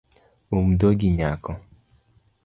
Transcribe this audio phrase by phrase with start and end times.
[0.57, 1.51] Um dhogi nyako